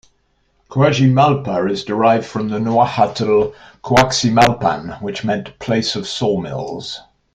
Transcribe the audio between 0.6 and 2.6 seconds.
"Cuajimalpa" is derived from the